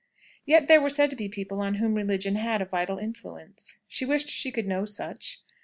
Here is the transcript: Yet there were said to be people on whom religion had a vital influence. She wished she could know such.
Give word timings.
Yet 0.47 0.67
there 0.67 0.81
were 0.81 0.89
said 0.89 1.11
to 1.11 1.15
be 1.15 1.29
people 1.29 1.59
on 1.61 1.75
whom 1.75 1.93
religion 1.93 2.33
had 2.35 2.59
a 2.59 2.65
vital 2.65 2.97
influence. 2.97 3.77
She 3.87 4.03
wished 4.03 4.29
she 4.29 4.49
could 4.49 4.65
know 4.65 4.83
such. 4.83 5.43